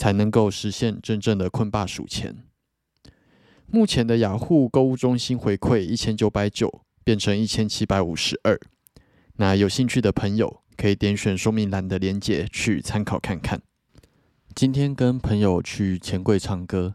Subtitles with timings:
[0.00, 2.34] 才能够实现真正的困霸数钱。
[3.66, 8.58] 目前的雅虎购物中心回馈一千九百九变成一千七百五十二。
[9.36, 13.60] 那有兴趣的朋友可以点选说明栏的链接去参考看看。
[14.54, 16.94] 今天跟朋友去钱柜唱歌，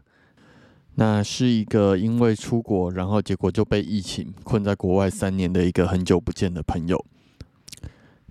[0.96, 7.06] 那是一个因为出国，然后结果就被疫情困在国外三年的一个很久不见的朋友。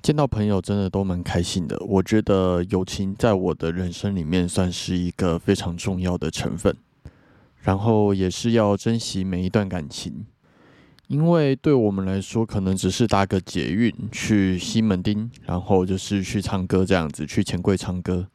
[0.05, 1.75] 见到朋友真的都蛮开心的。
[1.79, 6.77] 我觉得友情在我的人生里面算是一个非常重要的成分，
[7.61, 10.27] 然后也是要珍惜每一段感情，
[11.07, 18.27] 因为对我们来说，可能只是搭个捷运去西门町，然后就是去唱歌这样子，去钱柜唱歌，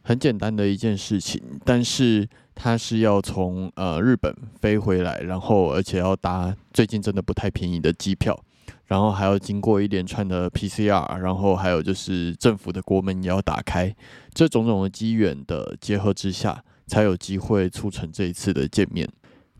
[0.00, 1.42] 很简单的一件事情。
[1.66, 8.42] 但是他是要从呃日本飞回来，然后而且要搭最近真的不太便宜的机票。
[8.90, 13.94] 然后还要经过一连串的 PCR，然后还有就是政府的国门也要打开，
[14.34, 19.08] 这种种的机缘的结合之下，才有机会促成这一次的见面。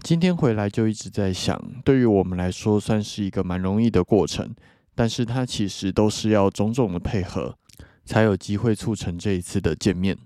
[0.02, 4.52] 今天回来就一直在想，对于我们来说算是一个蛮容易的过程，
[4.96, 7.54] 但是它其实都是要种种的配合，
[8.04, 10.18] 才有机会促成这一次的见面。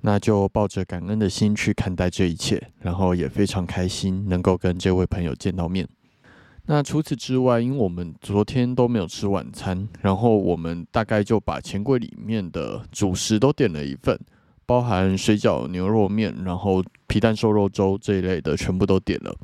[0.00, 5.86] 那就抱着感恩的心去看待这一切，然后也非常开心能够跟这位朋友见到面。
[6.70, 14.16] 那除此之外，因为我们昨天都没有吃晚餐，然后我们大概就把钱柜里面的主食都点了一份，
[14.66, 19.36] 包含水饺、牛肉面，然后皮蛋瘦肉粥这一类的全部都点了。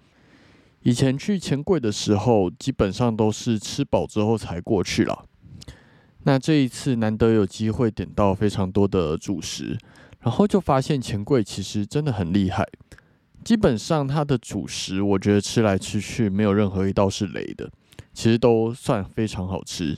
[0.82, 5.24] 以前去钱柜的时候，基本上都是吃饱之后才过去了。
[6.22, 9.76] 那这一次难得有机会点到非常多的主食，
[10.20, 12.64] 然后就发现钱柜其实真的很厉害。
[13.46, 17.70] 基本上它的主食，我觉得吃来吃去没有任何一道是雷的，
[18.12, 19.96] 其实都算非常好吃，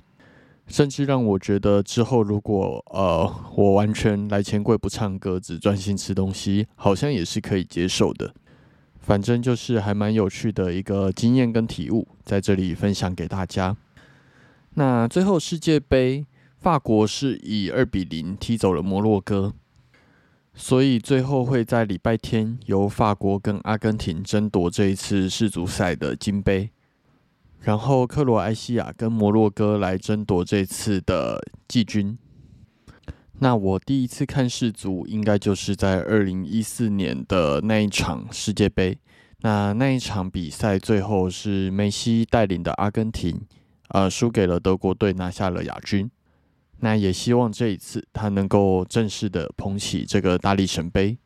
[0.67, 8.35] 甚至让我觉得之后如果呃我完全来钱柜不唱歌，只专心吃东西，好像也是可以接受的。
[8.99, 13.75] 反正就是还蛮有趣的一个经验跟体悟，在这里分享给大家。
[14.75, 16.27] 那最后世界杯，
[16.59, 19.55] 法国是以二比零踢走了摩洛哥。
[20.61, 26.69] 所以最后会在礼拜天由法国跟阿根廷争夺这一次世足赛的金杯，
[27.61, 32.19] 然后克罗埃西亚跟摩洛哥来争夺这次的季军。
[33.39, 38.99] 那我第一次看世足，应该就是在二零一四年的那一场世界杯。
[39.43, 43.41] 那那一场比赛最后是梅西带领的阿根廷，
[43.91, 46.11] 呃，输给了德国队，拿下了亚军。
[46.81, 51.19] 那也希望这一次他能够正式的捧起这个大力神杯。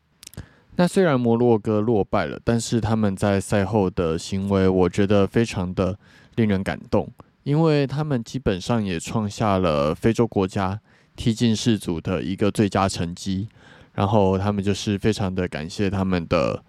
[0.75, 5.97] 那虽然摩洛哥落败了，但是他们在赛后的行为，我觉得非常的
[6.35, 7.07] 令人感动，
[7.43, 10.79] 因为他们基本上也创下了非洲国家
[11.15, 13.47] 踢进世组的一个最佳成绩。
[13.93, 16.63] 然后他们就是非常的感谢他们的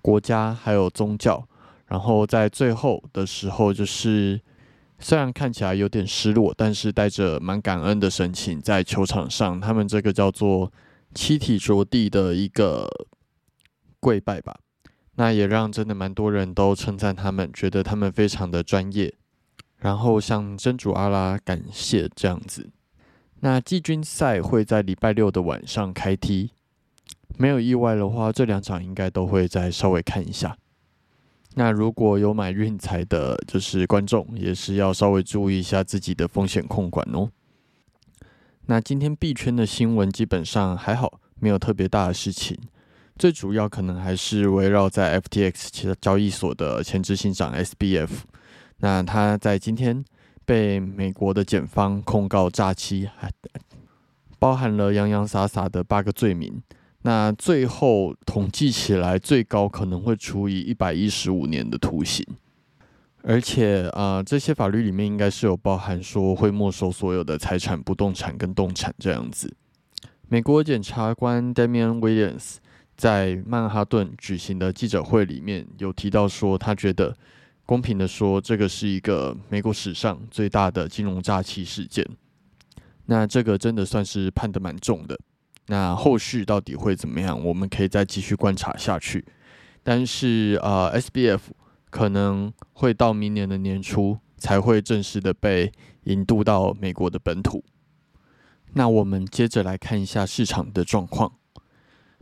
[0.00, 1.44] 国家还有宗教，
[1.88, 4.40] 然后在最后的时候就是。
[4.98, 10.72] 虽然看起来有点失落，但是带着蛮感恩的神情，在球场上，他们这个叫做
[11.14, 12.88] 七体着地的一个
[14.00, 14.58] 跪拜吧。
[15.16, 19.14] 那也让真的蛮多人都称赞他们，觉得他们非常的专业，
[19.78, 22.70] 然后向真主阿拉感谢这样子。
[23.40, 26.52] 那季军赛会在礼拜六的晚上开踢，
[27.38, 30.56] 没有意外的话，这两场应该都会再稍微看一下。
[31.58, 37.30] 那如果有买运彩的，就是观众也是要稍微注意一下自己的风险控管哦。
[38.66, 42.58] 那今天币圈的新闻基本上还好，没有特别大的事情。
[43.18, 48.10] 最主要可能还是围绕在 FTX 其他交易所的前执行长 SBF。
[48.80, 50.04] 那他在今天
[50.44, 53.30] 被美国的检方控告诈欺，还
[54.38, 56.62] 包含了洋洋洒洒的八个罪名。
[57.06, 62.26] 那最后统计起来，最高可能会处以一百一十五年的徒刑，
[63.22, 69.54] 而且啊，这些法律里面应该是有包含说会没收所有的财产、不动产跟动产这样子。
[70.26, 72.56] 美国检察官 Damian Williams
[72.96, 77.16] 在曼哈顿举行的记者会里面有提到说，他觉得
[77.64, 82.04] 公平的说，这个是一个美国史上最大的金融诈欺事件。
[83.04, 85.16] 那这个真的算是判的蛮重的。
[85.66, 87.42] 那后续到底会怎么样？
[87.44, 89.24] 我们可以再继续观察下去。
[89.82, 91.52] 但是，呃，S B F
[91.90, 95.72] 可能会到明年的年初才会正式的被
[96.04, 97.64] 引渡到美国的本土。
[98.74, 101.32] 那我们接着来看一下市场的状况。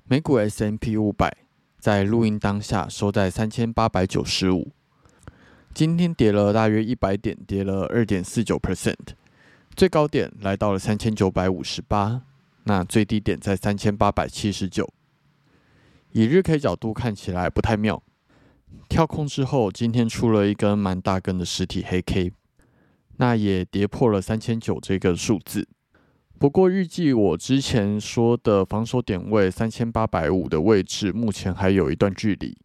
[0.05, 1.35] 美股 S M P 五百
[1.79, 4.71] 在录音当下收在三千八百九十五，
[5.73, 8.95] 今天跌了大约一百点，跌了二点四九 percent，
[9.75, 12.23] 最高点来到了三千九百五十八。
[12.65, 14.93] 那最低点在三千八百七十九，
[16.13, 18.03] 以日 K 角度看起来不太妙。
[18.89, 22.33] 跳空之后，今天出了一根蛮大根的实体黑 K，
[23.19, 25.69] 那也跌破了三千九这个数字。
[26.39, 32.57] 不过预计我之前说的防守点位三千八百五的位置，目前还有一段距离。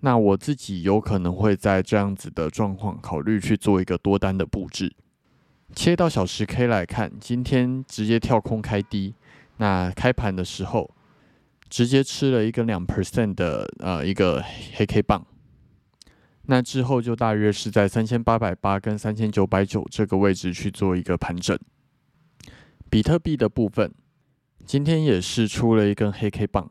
[0.00, 4.94] 那我自己有可能会在这样子的状况考虑去做一个多单的布置。
[5.74, 9.14] 切到小时 K 来看，今天直接跳空开低，
[9.58, 10.90] 那开盘的时候
[11.68, 14.42] 直接吃了一根两 percent 的呃一个
[14.74, 15.24] 黑 K 棒，
[16.46, 21.56] 那之后就大约是在三千八百八跟三千九百九这个位置去做一个盘整。
[22.90, 23.92] 比特币的部分，
[24.64, 26.70] 今天也是出了一根黑 K 棒，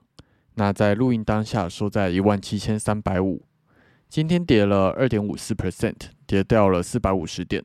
[0.55, 3.43] 那在录音当下收在一万七千三百五，
[4.09, 5.95] 今天跌了二点五四 percent，
[6.25, 7.63] 跌掉了四百五十点。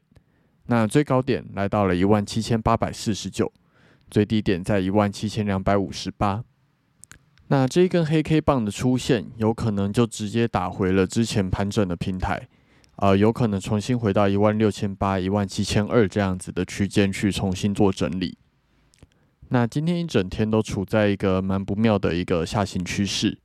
[0.73, 3.53] 那最高点来到了一万七千八百四十九，
[4.11, 6.43] 最低点在一万七千两百五十八。
[7.49, 12.49] 那这一根黑 K 棒的出现，有可能就直接打回了之前盘整的平台，
[12.97, 18.39] 啊，有可能重新回到一万六千八、一万七千二这样子的区间去重新做整理。
[19.51, 23.39] 那今天一整天都处在一个蛮不妙的一个下行趋势，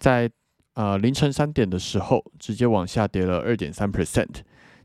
[0.00, 0.28] 在
[0.74, 4.42] 呃凌晨三点的时候，直接往下跌了二点三 percent。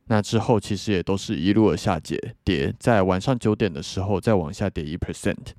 [0.08, 5.54] 那之后其实也都是一路的下跌，跌在晚上九点的时候再往下跌一 percent。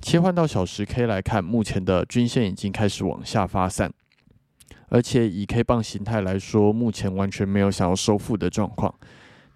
[0.00, 3.92] 切换到小时 K 来看，目前的均线已经开始往下发散，
[4.88, 8.94] 而且以 K 棒形态来说，目前完全没有想要收复的状况。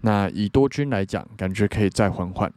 [0.01, 2.53] 那以多军来讲，感觉可以再缓缓。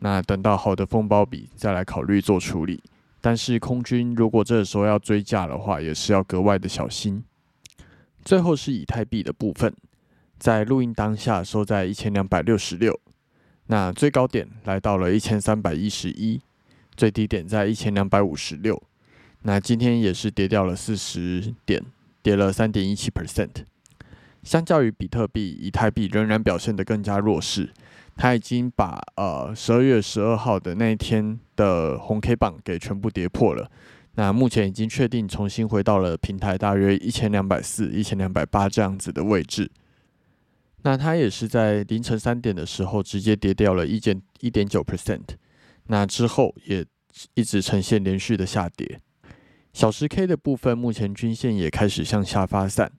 [0.00, 2.82] 那等到好的风暴比再来考虑做处理。
[3.20, 7.24] 但是空军如果这个时候要追价的话，也是要格外的小心。
[8.24, 9.72] 最后是以太币的部分。
[10.42, 12.98] 在录音当下收在一千两百六十六，
[13.68, 16.40] 那最高点来到了一千三百一十一，
[16.96, 18.82] 最低点在一千两百五十六。
[19.42, 21.80] 那今天也是跌掉了四十点，
[22.24, 23.50] 跌了三点一七 percent。
[24.42, 27.70] 相较于比特币，以太币仍然表现得更加弱势。
[28.16, 33.70] 它已经把呃十二月十二号的那一天的红 K 棒给全部跌破了。
[34.16, 39.70] 那目前已经确定重新回到了平台大约一千两百四、一千两百八这样子的位置。
[40.82, 45.22] 那它也是在凌晨三点的时候直接跌掉了一点一点九 percent，
[45.86, 46.84] 那之后也
[47.34, 49.00] 一直呈现连续的下跌。
[49.72, 52.90] 小时 K 的部分，目前均线也开始向下发散，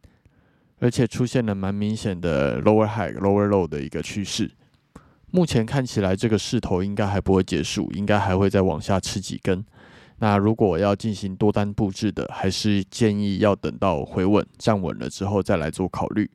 [0.80, 4.52] 而且出现了蛮明显的 lower high lower low 的一个趋势。
[5.30, 9.66] 目前看起来这个势头应该还不会结束，应该还会再往下吃几根。
[10.20, 16.30] 那如果要进行多单布置的，还是建议要等到回稳站稳了之后再来做考虑。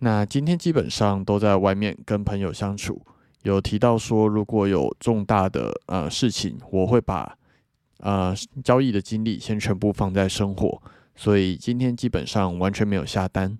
[0.00, 3.00] 那今天基本上都在外面跟朋友相处，
[3.42, 7.36] 有提到说如果有重大的呃事情，我会把
[7.98, 10.82] 呃交易的精力先全部放在生活，
[11.16, 13.56] 所以今天基本上完全没有下单。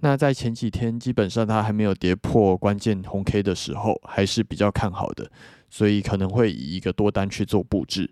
[0.00, 5.30] 那在前几天基本上它还没有跌破关键红 K 的时候，还是比较看好的，
[5.68, 8.10] 所以可能会以一个多单去做布置。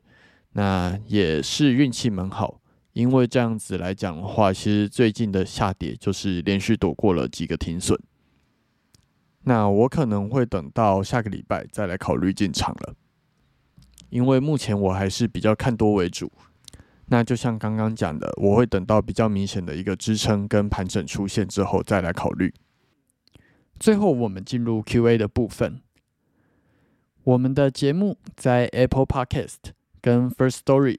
[0.53, 2.58] 那也是运气蛮好。
[2.99, 7.97] 因为这样子来讲的话，其实最近的下跌就是连续躲过了几个停损。
[9.45, 12.97] 那我可能会等到下个礼拜再来考虑进场了。
[14.11, 16.29] 因为目前我还是比较看多为主。
[17.07, 22.53] 那就像刚刚讲的，我会等到比较明显的一个支撑跟盘整出现之后再来考虑。
[23.79, 25.81] 最后，我们进入 Q&A 的部分。
[27.23, 30.99] 我们的节目在 Apple Podcast 跟 First Story